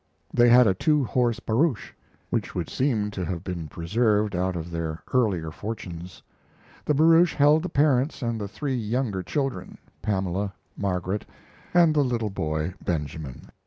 They 0.33 0.49
had 0.49 0.65
a 0.65 0.73
two 0.73 1.03
horse 1.03 1.39
barouche, 1.39 1.91
which 2.31 2.55
would 2.55 2.71
seem 2.71 3.11
to 3.11 3.23
have 3.23 3.43
been 3.43 3.67
preserved 3.67 4.35
out 4.35 4.55
of 4.55 4.71
their 4.71 5.03
earlier 5.13 5.51
fortunes. 5.51 6.23
The 6.85 6.95
barouche 6.95 7.35
held 7.35 7.61
the 7.61 7.69
parents 7.69 8.23
and 8.23 8.41
the 8.41 8.47
three 8.47 8.75
younger 8.75 9.21
children, 9.21 9.77
Pamela, 10.01 10.53
Margaret, 10.75 11.23
anal 11.75 11.93
the 11.93 12.03
little 12.03 12.31
boy, 12.31 12.73
Benjamin. 12.83 13.51